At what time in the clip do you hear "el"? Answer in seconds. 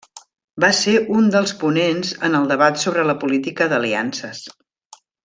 2.39-2.47